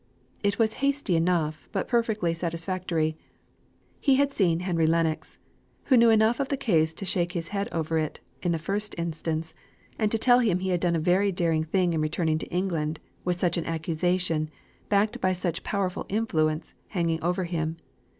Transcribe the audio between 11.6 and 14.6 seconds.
thing in returning to England, with such an accusation,